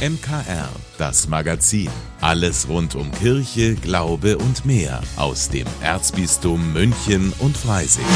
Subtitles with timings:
[0.00, 1.90] MKR, das Magazin.
[2.22, 8.06] Alles rund um Kirche, Glaube und mehr aus dem Erzbistum München und Freising.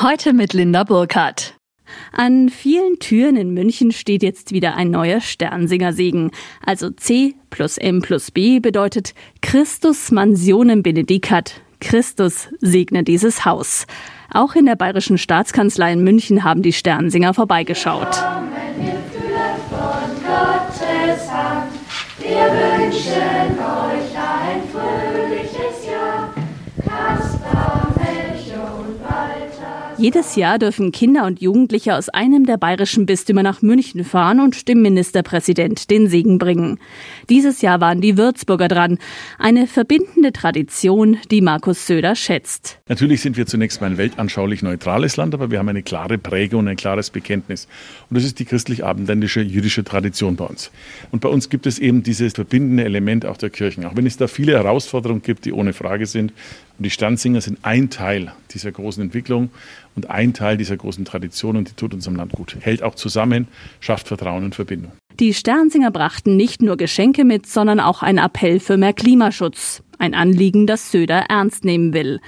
[0.00, 1.56] Heute mit Linda Burkhardt.
[2.12, 6.30] An vielen Türen in München steht jetzt wieder ein neuer Sternsinger-Segen.
[6.64, 11.60] Also C plus M plus B bedeutet Christus Mansionem Benedicat.
[11.80, 13.86] Christus segne dieses Haus.
[14.34, 18.08] Auch in der Bayerischen Staatskanzlei in München haben die Sternsinger vorbeigeschaut.
[29.98, 34.66] Jedes Jahr dürfen Kinder und Jugendliche aus einem der bayerischen Bistümer nach München fahren und
[34.66, 36.80] dem Ministerpräsident den Segen bringen.
[37.32, 38.98] Dieses Jahr waren die Würzburger dran.
[39.38, 42.78] Eine verbindende Tradition, die Markus Söder schätzt.
[42.88, 46.60] Natürlich sind wir zunächst mal ein weltanschaulich neutrales Land, aber wir haben eine klare Prägung
[46.60, 47.68] und ein klares Bekenntnis.
[48.10, 50.70] Und das ist die christlich-abendländische jüdische Tradition bei uns.
[51.10, 53.86] Und bei uns gibt es eben dieses verbindende Element auch der Kirchen.
[53.86, 56.34] Auch wenn es da viele Herausforderungen gibt, die ohne Frage sind.
[56.76, 59.48] Und die Standsinger sind ein Teil dieser großen Entwicklung
[59.94, 62.56] und ein Teil dieser großen Tradition und die tut unserem Land gut.
[62.60, 63.48] Hält auch zusammen,
[63.80, 64.92] schafft Vertrauen und Verbindung.
[65.20, 69.82] Die Sternsinger brachten nicht nur Geschenke mit, sondern auch einen Appell für mehr Klimaschutz.
[69.98, 72.20] Ein Anliegen, das Söder ernst nehmen will.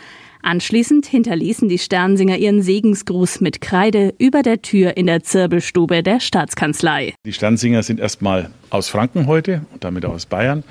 [0.43, 6.21] Anschließend hinterließen die Sternsinger ihren Segensgruß mit Kreide über der Tür in der Zirbelstube der
[6.21, 7.15] Staatskanzlei.
[7.25, 10.65] Die Sternsinger sind erstmal aus Franken heute und damit aus Bayern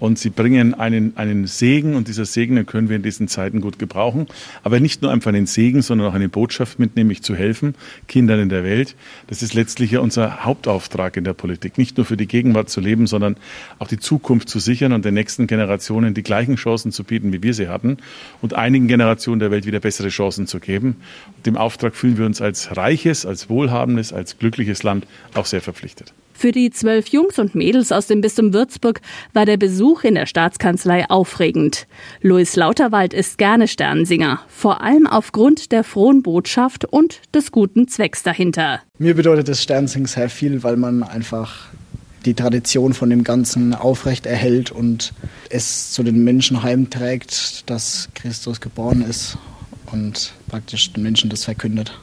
[0.00, 3.60] und sie bringen einen, einen Segen und dieser Segen, den können wir in diesen Zeiten
[3.60, 4.26] gut gebrauchen.
[4.62, 7.74] Aber nicht nur einfach einen Segen, sondern auch eine Botschaft mit, nämlich zu helfen,
[8.08, 8.96] Kindern in der Welt.
[9.26, 11.76] Das ist letztlich ja unser Hauptauftrag in der Politik.
[11.76, 13.36] Nicht nur für die Gegenwart zu leben, sondern
[13.78, 17.42] auch die Zukunft zu sichern und den nächsten Generationen die gleichen Chancen zu bieten, wie
[17.42, 17.98] wir sie hatten
[18.40, 20.96] und einigen Generationen der Welt wieder bessere Chancen zu geben.
[21.36, 25.60] Und dem Auftrag fühlen wir uns als reiches, als wohlhabendes, als glückliches Land auch sehr
[25.60, 26.14] verpflichtet.
[26.40, 29.02] Für die zwölf Jungs und Mädels aus dem Bistum Würzburg
[29.34, 31.86] war der Besuch in der Staatskanzlei aufregend.
[32.22, 38.22] Louis Lauterwald ist gerne Sternsinger, vor allem aufgrund der frohen Botschaft und des guten Zwecks
[38.22, 38.80] dahinter.
[38.96, 41.66] Mir bedeutet das Sternsingen sehr viel, weil man einfach
[42.24, 45.12] die Tradition von dem Ganzen aufrecht erhält und
[45.50, 49.36] es zu den Menschen heimträgt, dass Christus geboren ist
[49.92, 52.00] und praktisch den Menschen das verkündet.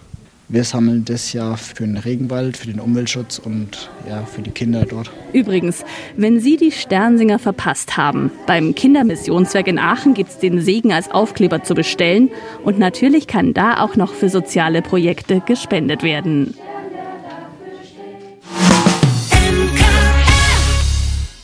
[0.49, 4.85] Wir sammeln das ja für den Regenwald, für den Umweltschutz und ja, für die Kinder
[4.85, 5.11] dort.
[5.33, 5.83] Übrigens,
[6.15, 11.11] wenn Sie die Sternsinger verpasst haben, beim Kindermissionswerk in Aachen gibt es den Segen als
[11.11, 12.29] Aufkleber zu bestellen
[12.63, 16.53] und natürlich kann da auch noch für soziale Projekte gespendet werden.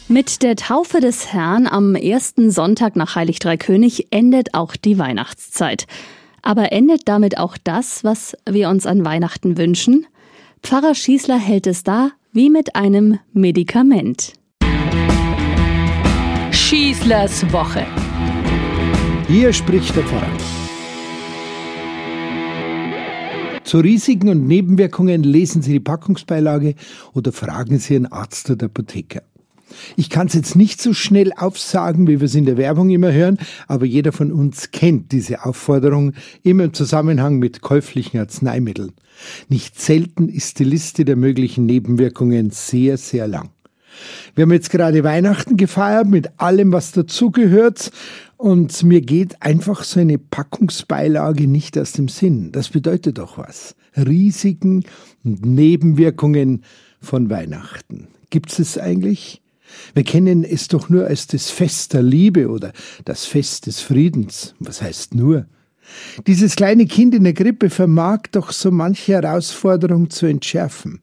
[0.07, 4.97] Mit der Taufe des Herrn am ersten Sonntag nach Heilig Drei König endet auch die
[4.97, 5.87] Weihnachtszeit.
[6.43, 10.05] Aber endet damit auch das, was wir uns an Weihnachten wünschen?
[10.61, 14.33] Pfarrer Schießler hält es da wie mit einem Medikament.
[16.51, 17.85] Schießlers Woche.
[19.27, 20.37] Hier spricht der Pfarrer.
[23.63, 26.75] Zu Risiken und Nebenwirkungen lesen Sie die Packungsbeilage
[27.13, 29.23] oder fragen Sie einen Arzt oder Apotheker.
[29.95, 33.11] Ich kann es jetzt nicht so schnell aufsagen, wie wir es in der Werbung immer
[33.11, 36.13] hören, aber jeder von uns kennt diese Aufforderung
[36.43, 38.93] immer im Zusammenhang mit käuflichen Arzneimitteln.
[39.49, 43.49] Nicht selten ist die Liste der möglichen Nebenwirkungen sehr, sehr lang.
[44.35, 47.91] Wir haben jetzt gerade Weihnachten gefeiert mit allem, was dazugehört.
[48.37, 52.51] Und mir geht einfach so eine Packungsbeilage nicht aus dem Sinn.
[52.51, 53.75] Das bedeutet doch was.
[53.95, 54.83] Risiken
[55.23, 56.63] und Nebenwirkungen
[56.99, 58.07] von Weihnachten.
[58.31, 59.42] Gibt es eigentlich?
[59.93, 62.73] Wir kennen es doch nur als das Fest der Liebe oder
[63.05, 64.55] das Fest des Friedens.
[64.59, 65.45] Was heißt nur?
[66.27, 71.01] Dieses kleine Kind in der Grippe vermag doch so manche Herausforderung zu entschärfen.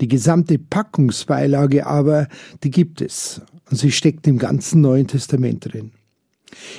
[0.00, 2.28] Die gesamte Packungsbeilage aber,
[2.62, 3.40] die gibt es.
[3.70, 5.92] Und sie steckt im ganzen Neuen Testament drin.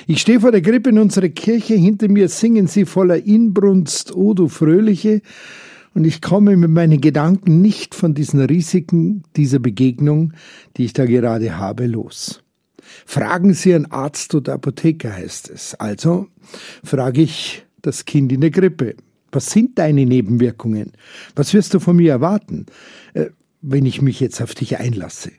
[0.06, 4.34] Ich stehe vor der Grippe in unserer Kirche, hinter mir singen sie voller Inbrunst, O
[4.34, 5.22] du Fröhliche,
[5.94, 10.32] und ich komme mit meinen Gedanken nicht von diesen Risiken dieser Begegnung,
[10.76, 12.42] die ich da gerade habe, los.
[13.06, 15.74] Fragen Sie einen Arzt oder Apotheker, heißt es.
[15.74, 16.28] Also
[16.84, 18.96] frage ich das Kind in der Grippe.
[19.30, 20.92] Was sind deine Nebenwirkungen?
[21.34, 22.66] Was wirst du von mir erwarten,
[23.14, 23.26] äh,
[23.62, 25.32] wenn ich mich jetzt auf dich einlasse?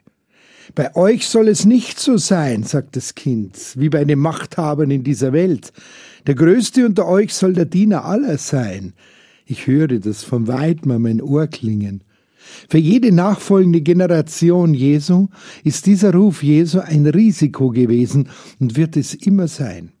[0.74, 5.04] Bei euch soll es nicht so sein, sagt das Kind, wie bei den Machthabern in
[5.04, 5.72] dieser Welt.
[6.26, 8.94] Der Größte unter euch soll der Diener aller sein.
[9.46, 12.02] Ich höre das von weitem an mein Ohr klingen.
[12.68, 15.28] Für jede nachfolgende Generation Jesu
[15.64, 19.92] ist dieser Ruf Jesu ein Risiko gewesen und wird es immer sein.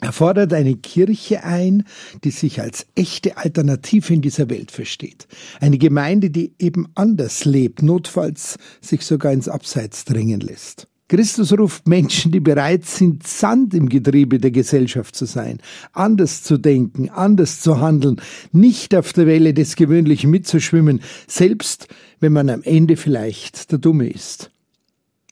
[0.00, 1.84] Er fordert eine Kirche ein,
[2.22, 5.26] die sich als echte Alternative in dieser Welt versteht.
[5.60, 10.86] Eine Gemeinde, die eben anders lebt, notfalls sich sogar ins Abseits drängen lässt.
[11.08, 15.58] Christus ruft Menschen, die bereit sind, Sand im Getriebe der Gesellschaft zu sein,
[15.94, 18.20] anders zu denken, anders zu handeln,
[18.52, 21.88] nicht auf der Welle des Gewöhnlichen mitzuschwimmen, selbst
[22.20, 24.50] wenn man am Ende vielleicht der Dumme ist.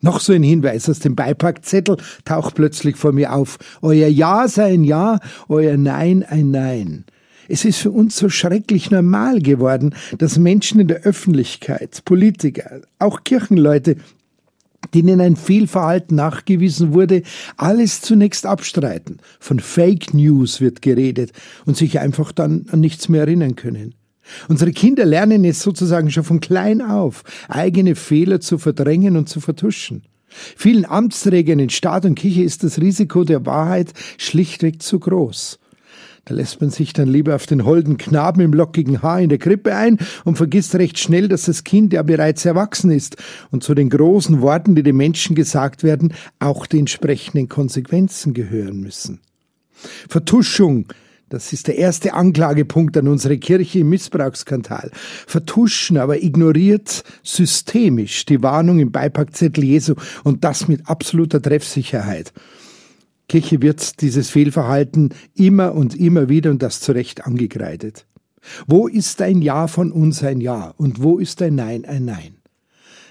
[0.00, 3.58] Noch so ein Hinweis aus dem Beipackzettel taucht plötzlich vor mir auf.
[3.82, 5.18] Euer Ja sei ein Ja,
[5.48, 7.04] euer Nein ein Nein.
[7.48, 13.24] Es ist für uns so schrecklich normal geworden, dass Menschen in der Öffentlichkeit, Politiker, auch
[13.24, 13.96] Kirchenleute,
[14.94, 17.22] denen ein Fehlverhalten nachgewiesen wurde,
[17.56, 19.18] alles zunächst abstreiten.
[19.40, 21.32] Von Fake News wird geredet
[21.64, 23.94] und sich einfach dann an nichts mehr erinnern können.
[24.48, 29.40] Unsere Kinder lernen jetzt sozusagen schon von klein auf, eigene Fehler zu verdrängen und zu
[29.40, 30.02] vertuschen.
[30.28, 35.58] Vielen Amtsträgern in Staat und Kirche ist das Risiko der Wahrheit schlichtweg zu groß.
[36.26, 39.38] Da lässt man sich dann lieber auf den holden Knaben im lockigen Haar in der
[39.38, 43.16] Krippe ein und vergisst recht schnell, dass das Kind ja bereits erwachsen ist
[43.52, 48.80] und zu den großen Worten, die den Menschen gesagt werden, auch die entsprechenden Konsequenzen gehören
[48.80, 49.20] müssen.
[50.08, 50.86] Vertuschung
[51.28, 54.92] das ist der erste Anklagepunkt an unsere Kirche im Missbrauchsskandal.
[55.26, 62.32] Vertuschen, aber ignoriert systemisch die Warnung im Beipackzettel Jesu und das mit absoluter Treffsicherheit.
[63.28, 68.06] Kirche wird dieses Fehlverhalten immer und immer wieder und das zu Recht angekreidet.
[68.66, 72.36] Wo ist ein Ja von uns ein Ja und wo ist ein Nein ein Nein?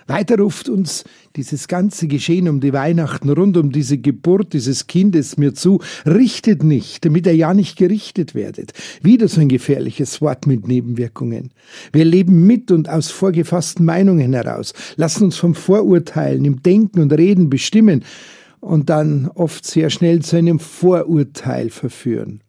[0.08, 1.04] Weiter ruft uns
[1.36, 6.64] dieses ganze Geschehen um die Weihnachten rund um diese Geburt dieses Kindes mir zu, richtet
[6.64, 8.74] nicht, damit er ja nicht gerichtet werdet.
[9.02, 11.50] Wieder so ein gefährliches Wort mit Nebenwirkungen.
[11.92, 17.12] Wir leben mit und aus vorgefassten Meinungen heraus, lassen uns vom Vorurteilen im Denken und
[17.12, 18.04] Reden bestimmen
[18.66, 22.42] und dann oft sehr schnell zu einem Vorurteil verführen.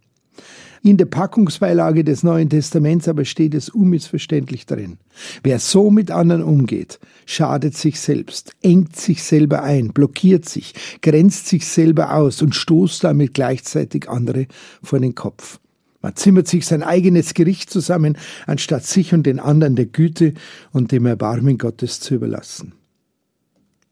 [0.82, 4.98] In der Packungsbeilage des Neuen Testaments aber steht es unmissverständlich drin.
[5.42, 11.48] Wer so mit anderen umgeht, schadet sich selbst, engt sich selber ein, blockiert sich, grenzt
[11.48, 14.46] sich selber aus und stoßt damit gleichzeitig andere
[14.82, 15.58] vor den Kopf.
[16.00, 18.16] Man zimmert sich sein eigenes Gericht zusammen,
[18.46, 20.34] anstatt sich und den anderen der Güte
[20.72, 22.74] und dem Erbarmen Gottes zu überlassen.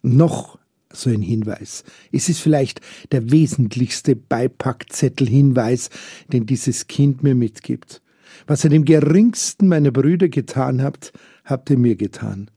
[0.02, 0.58] Noch
[0.96, 1.84] so ein Hinweis.
[2.12, 2.80] Es ist vielleicht
[3.12, 5.90] der wesentlichste Beipackzettel-Hinweis,
[6.32, 8.02] den dieses Kind mir mitgibt.
[8.46, 11.12] Was ihr dem geringsten meiner Brüder getan habt,
[11.44, 12.50] habt ihr mir getan.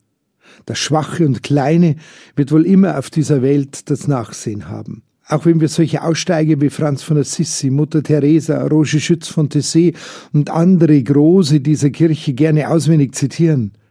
[0.65, 1.95] Das Schwache und Kleine
[2.35, 5.03] wird wohl immer auf dieser Welt das Nachsehen haben.
[5.27, 9.93] Auch wenn wir solche Aussteiger wie Franz von Assisi, Mutter Teresa, Roger Schütz von Tessé
[10.31, 13.73] und andere Große dieser Kirche gerne auswendig zitieren–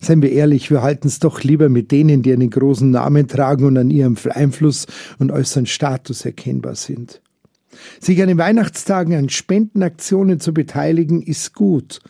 [0.00, 3.64] Seien wir ehrlich, wir halten es doch lieber mit denen, die einen großen Namen tragen
[3.64, 4.86] und an ihrem Einfluss
[5.18, 7.20] und äußeren Status erkennbar sind.
[8.00, 12.00] Sich an den Weihnachtstagen an Spendenaktionen zu beteiligen, ist gut,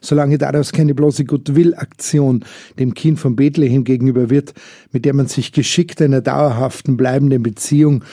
[0.00, 2.44] solange daraus keine bloße Goodwill-Aktion
[2.78, 4.54] dem Kind von Bethlehem gegenüber wird,
[4.92, 8.04] mit der man sich geschickt einer dauerhaften, bleibenden Beziehung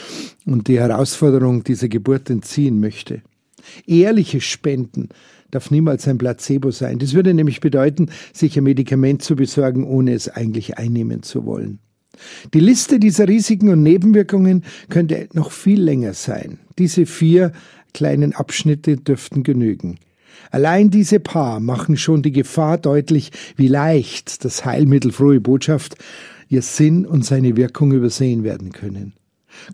[0.45, 3.21] und die Herausforderung dieser Geburt entziehen möchte.
[3.87, 5.09] Ehrliche Spenden
[5.51, 6.99] darf niemals ein Placebo sein.
[6.99, 11.79] Das würde nämlich bedeuten, sich ein Medikament zu besorgen, ohne es eigentlich einnehmen zu wollen.
[12.53, 16.59] Die Liste dieser Risiken und Nebenwirkungen könnte noch viel länger sein.
[16.77, 17.51] Diese vier
[17.93, 19.99] kleinen Abschnitte dürften genügen.
[20.51, 25.95] Allein diese paar machen schon die Gefahr deutlich, wie leicht das Heilmittel frohe Botschaft
[26.47, 29.13] ihr Sinn und seine Wirkung übersehen werden können.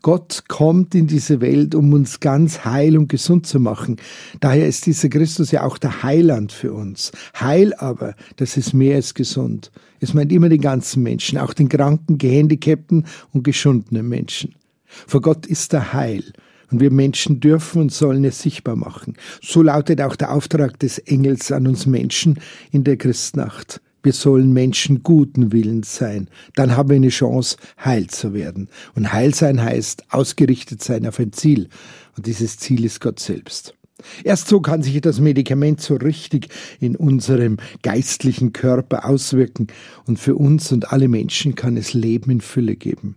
[0.02, 3.98] Gott kommt in diese Welt, um uns ganz heil und gesund zu machen.
[4.40, 7.12] Daher ist dieser Christus ja auch der Heiland für uns.
[7.40, 9.72] Heil aber, das ist mehr als gesund.
[10.00, 14.56] Es meint immer den ganzen Menschen, auch den kranken, gehandicapten und geschundenen Menschen.
[14.86, 16.24] Vor Gott ist er Heil.
[16.72, 19.16] Und wir Menschen dürfen und sollen es sichtbar machen.
[19.42, 22.40] So lautet auch der Auftrag des Engels an uns Menschen
[22.72, 23.82] in der Christnacht.
[24.04, 26.30] Wir sollen Menschen guten Willens sein.
[26.56, 28.70] Dann haben wir eine Chance, heil zu werden.
[28.96, 31.70] Und heil sein heißt ausgerichtet sein auf ein Ziel.
[32.18, 33.76] Und dieses Ziel ist Gott selbst.
[34.24, 36.48] Erst so kann sich das Medikament so richtig
[36.80, 39.68] in unserem geistlichen Körper auswirken
[40.06, 43.16] und für uns und alle Menschen kann es Leben in Fülle geben.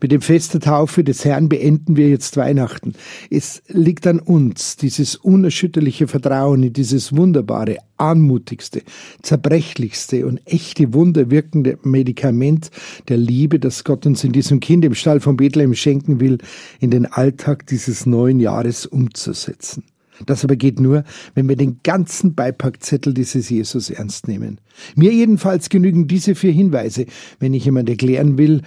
[0.00, 2.94] Mit dem Fest der Taufe des Herrn beenden wir jetzt Weihnachten.
[3.30, 8.82] Es liegt an uns, dieses unerschütterliche Vertrauen in dieses wunderbare, anmutigste,
[9.22, 12.70] zerbrechlichste und echte wunderwirkende Medikament
[13.08, 16.38] der Liebe, das Gott uns in diesem Kind im Stall von Bethlehem schenken will,
[16.80, 19.84] in den Alltag dieses neuen Jahres umzusetzen.
[20.26, 21.04] Das aber geht nur,
[21.34, 24.60] wenn wir den ganzen Beipackzettel dieses Jesus ernst nehmen.
[24.96, 27.06] Mir jedenfalls genügen diese vier Hinweise,
[27.38, 28.62] wenn ich jemand erklären will,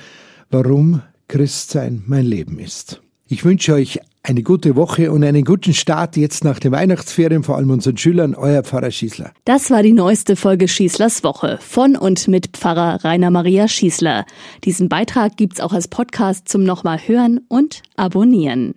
[0.52, 3.02] warum Christsein mein Leben ist.
[3.28, 7.58] Ich wünsche euch Eine gute Woche und einen guten Start jetzt nach den Weihnachtsferien, vor
[7.58, 9.32] allem unseren Schülern, euer Pfarrer Schießler.
[9.46, 14.26] Das war die neueste Folge Schießlers Woche von und mit Pfarrer Rainer Maria Schießler.
[14.64, 18.76] Diesen Beitrag gibt's auch als Podcast zum nochmal hören und abonnieren.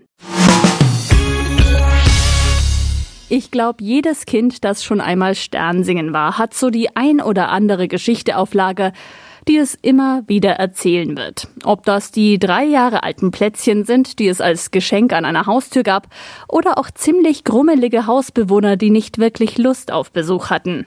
[3.28, 7.88] Ich glaube, jedes Kind, das schon einmal Sternsingen war, hat so die ein oder andere
[7.88, 8.92] Geschichte auf Lager,
[9.48, 11.48] die es immer wieder erzählen wird.
[11.64, 15.82] Ob das die drei Jahre alten Plätzchen sind, die es als Geschenk an einer Haustür
[15.82, 16.08] gab,
[16.48, 20.86] oder auch ziemlich grummelige Hausbewohner, die nicht wirklich Lust auf Besuch hatten.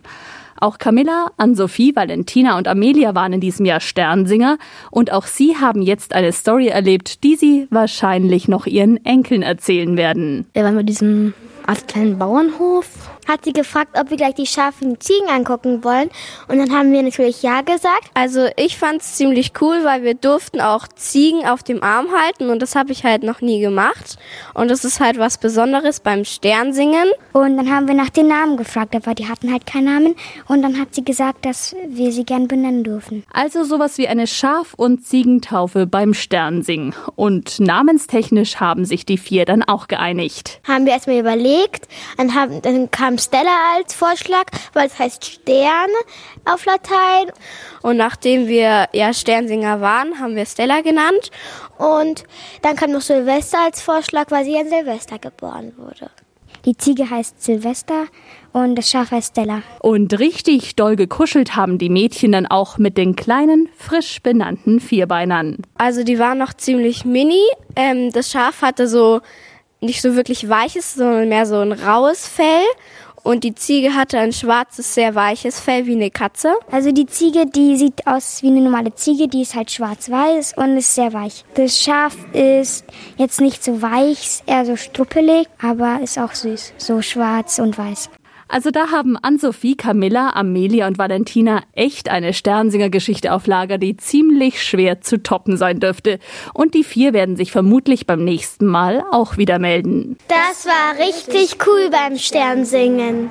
[0.60, 4.58] Auch Camilla, Ann-Sophie, Valentina und Amelia waren in diesem Jahr Sternsinger
[4.90, 9.98] und auch sie haben jetzt eine Story erlebt, die sie wahrscheinlich noch ihren Enkeln erzählen
[9.98, 10.48] werden.
[10.54, 11.36] Wir waren bei diesem
[11.68, 12.88] Art kleinen Bauernhof
[13.28, 16.10] hat sie gefragt, ob wir gleich die Schafe und Ziegen angucken wollen.
[16.48, 18.10] Und dann haben wir natürlich ja gesagt.
[18.14, 22.50] Also ich fand es ziemlich cool, weil wir durften auch Ziegen auf dem Arm halten
[22.50, 24.18] und das habe ich halt noch nie gemacht.
[24.54, 27.08] Und das ist halt was Besonderes beim Sternsingen.
[27.34, 30.16] Und dann haben wir nach den Namen gefragt, aber die hatten halt keinen Namen.
[30.48, 33.24] Und dann hat sie gesagt, dass wir sie gern benennen dürfen.
[33.32, 36.94] Also sowas wie eine Schaf- und Ziegentaufe beim Sternsingen.
[37.16, 40.60] Und namenstechnisch haben sich die vier dann auch geeinigt.
[40.68, 45.90] Haben wir erstmal überlegt, dann, haben, dann kam Stella als Vorschlag, weil es heißt Stern
[46.46, 47.32] auf Latein.
[47.82, 51.32] Und nachdem wir ja Sternsinger waren, haben wir Stella genannt.
[51.78, 52.24] Und
[52.62, 56.10] dann kam noch Silvester als Vorschlag, weil sie an Silvester geboren wurde.
[56.66, 58.08] Die Ziege heißt Silvester
[58.52, 59.62] und das Schaf heißt Stella.
[59.80, 65.60] Und richtig doll gekuschelt haben die Mädchen dann auch mit den kleinen, frisch benannten Vierbeinern.
[65.78, 67.42] Also die waren noch ziemlich mini.
[67.78, 69.22] Ähm, das Schaf hatte so
[69.80, 72.66] nicht so wirklich weiches, sondern mehr so ein raues Fell.
[73.28, 76.54] Und die Ziege hatte ein schwarzes, sehr weiches Fell wie eine Katze.
[76.72, 80.78] Also die Ziege, die sieht aus wie eine normale Ziege, die ist halt schwarz-weiß und
[80.78, 81.44] ist sehr weich.
[81.56, 82.86] Das Schaf ist
[83.18, 88.10] jetzt nicht so weich, eher so struppelig, aber ist auch süß, so schwarz und weiß.
[88.48, 94.64] Also da haben Ann-Sophie, Camilla, Amelia und Valentina echt eine Sternsinger-Geschichte auf Lager, die ziemlich
[94.64, 96.20] schwer zu toppen sein dürfte.
[96.54, 100.18] Und die vier werden sich vermutlich beim nächsten Mal auch wieder melden.
[100.28, 103.30] Das war richtig cool beim Sternsingen.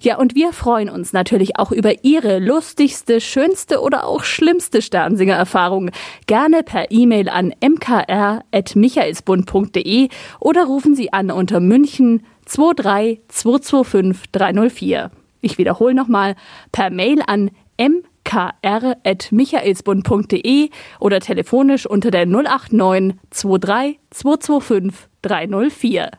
[0.00, 5.90] Ja, und wir freuen uns natürlich auch über Ihre lustigste, schönste oder auch schlimmste Sternsinger-Erfahrung.
[6.26, 15.12] Gerne per E-Mail an mkr.michaelsbund.de oder rufen Sie an unter München 23 225 304.
[15.40, 16.34] Ich wiederhole nochmal
[16.72, 26.10] per Mail an mkr.michaelsbund.de oder telefonisch unter der 089 23 225 304.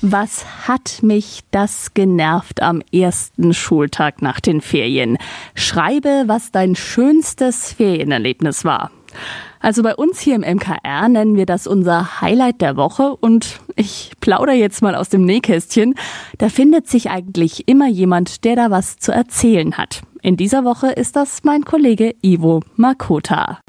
[0.00, 5.18] Was hat mich das genervt am ersten Schultag nach den Ferien?
[5.56, 8.92] Schreibe, was dein schönstes Ferienerlebnis war.
[9.60, 14.12] Also bei uns hier im MKR nennen wir das unser Highlight der Woche und ich
[14.20, 15.94] plaudere jetzt mal aus dem Nähkästchen.
[16.38, 20.02] Da findet sich eigentlich immer jemand, der da was zu erzählen hat.
[20.22, 23.60] In dieser Woche ist das mein Kollege Ivo Makota.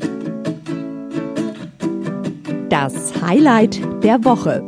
[2.69, 4.63] Das Highlight der Woche.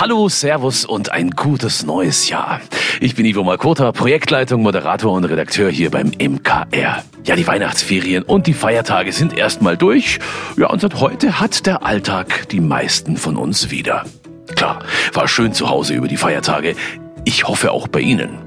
[0.00, 2.62] Hallo, Servus und ein gutes neues Jahr.
[3.02, 7.04] Ich bin Ivo Makota, Projektleitung, Moderator und Redakteur hier beim MKR.
[7.26, 10.18] Ja, die Weihnachtsferien und die Feiertage sind erstmal durch.
[10.56, 14.06] Ja, und seit heute hat der Alltag die meisten von uns wieder.
[14.56, 14.78] Klar,
[15.12, 16.76] war schön zu Hause über die Feiertage.
[17.26, 18.38] Ich hoffe auch bei Ihnen.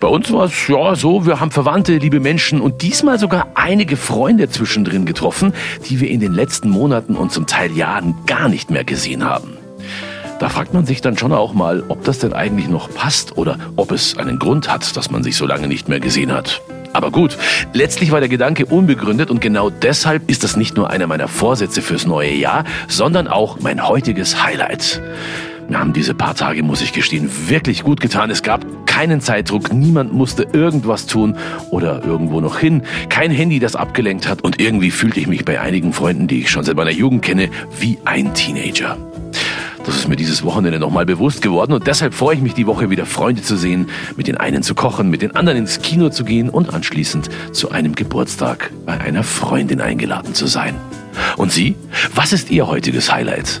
[0.00, 3.96] Bei uns war es ja so, wir haben Verwandte, liebe Menschen und diesmal sogar einige
[3.96, 5.54] Freunde zwischendrin getroffen,
[5.88, 9.57] die wir in den letzten Monaten und zum Teil Jahren gar nicht mehr gesehen haben.
[10.38, 13.58] Da fragt man sich dann schon auch mal, ob das denn eigentlich noch passt oder
[13.74, 16.62] ob es einen Grund hat, dass man sich so lange nicht mehr gesehen hat.
[16.92, 17.36] Aber gut,
[17.72, 21.82] letztlich war der Gedanke unbegründet und genau deshalb ist das nicht nur einer meiner Vorsätze
[21.82, 25.02] fürs neue Jahr, sondern auch mein heutiges Highlight.
[25.68, 28.30] Mir haben diese paar Tage, muss ich gestehen, wirklich gut getan.
[28.30, 31.36] Es gab keinen Zeitdruck, niemand musste irgendwas tun
[31.70, 35.60] oder irgendwo noch hin, kein Handy, das abgelenkt hat und irgendwie fühlte ich mich bei
[35.60, 38.96] einigen Freunden, die ich schon seit meiner Jugend kenne, wie ein Teenager.
[40.08, 43.42] Mir dieses Wochenende nochmal bewusst geworden und deshalb freue ich mich die Woche wieder Freunde
[43.42, 46.72] zu sehen, mit den einen zu kochen, mit den anderen ins Kino zu gehen und
[46.72, 50.76] anschließend zu einem Geburtstag bei einer Freundin eingeladen zu sein.
[51.36, 51.76] Und Sie?
[52.14, 53.60] Was ist Ihr heutiges Highlight?